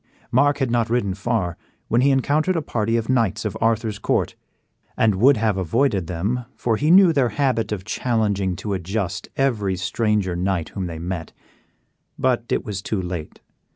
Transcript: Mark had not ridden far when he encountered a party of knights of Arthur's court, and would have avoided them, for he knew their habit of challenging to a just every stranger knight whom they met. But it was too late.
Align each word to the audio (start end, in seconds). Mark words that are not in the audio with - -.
Mark 0.31 0.57
had 0.57 0.71
not 0.71 0.89
ridden 0.89 1.13
far 1.13 1.57
when 1.87 2.01
he 2.01 2.09
encountered 2.09 2.55
a 2.55 2.61
party 2.63 2.97
of 2.97 3.07
knights 3.07 3.45
of 3.45 3.55
Arthur's 3.61 3.99
court, 3.99 4.33
and 4.97 5.13
would 5.13 5.37
have 5.37 5.57
avoided 5.57 6.07
them, 6.07 6.45
for 6.55 6.75
he 6.75 6.89
knew 6.89 7.13
their 7.13 7.29
habit 7.29 7.71
of 7.71 7.85
challenging 7.85 8.55
to 8.55 8.73
a 8.73 8.79
just 8.79 9.29
every 9.37 9.75
stranger 9.75 10.35
knight 10.35 10.69
whom 10.69 10.87
they 10.87 10.97
met. 10.97 11.33
But 12.17 12.45
it 12.49 12.65
was 12.65 12.81
too 12.81 12.99
late. 12.99 13.41